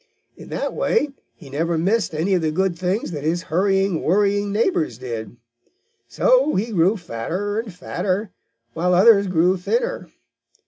In 0.35 0.49
that 0.49 0.73
way 0.73 1.09
he 1.35 1.51
never 1.51 1.77
missed 1.77 2.15
any 2.15 2.33
of 2.33 2.41
the 2.41 2.49
good 2.49 2.75
things 2.75 3.11
that 3.11 3.23
his 3.23 3.43
hurrying, 3.43 4.01
worrying 4.01 4.51
neighbors 4.51 4.97
did. 4.97 5.37
So 6.07 6.55
he 6.55 6.71
grew 6.71 6.97
fatter 6.97 7.59
and 7.59 7.71
fatter, 7.71 8.31
while 8.73 8.95
others 8.95 9.27
grew 9.27 9.57
thinner. 9.57 10.09